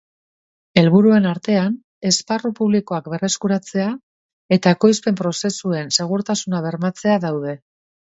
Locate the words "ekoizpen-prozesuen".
4.79-5.93